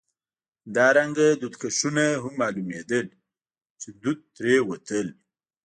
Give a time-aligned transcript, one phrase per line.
[0.65, 3.07] همدارنګه دودکشونه هم معلومېدل،
[3.81, 5.07] چې دود ترې وتل.